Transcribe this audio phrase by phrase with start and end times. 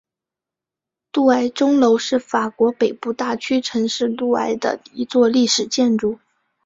[1.11, 6.17] 杜埃钟楼是法国北部大区城市杜埃的一座历史建筑。